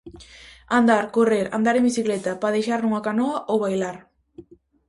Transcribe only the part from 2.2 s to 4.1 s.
padexar nunha canoa ou bailar.